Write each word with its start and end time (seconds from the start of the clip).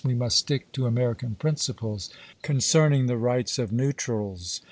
We 0.03 0.15
must 0.15 0.39
stick 0.39 0.71
to 0.71 0.87
American 0.87 1.35
principles 1.35 2.09
concerning 2.41 3.05
the 3.05 3.17
rights 3.17 3.59
of 3.59 3.71
neutrals. 3.71 4.59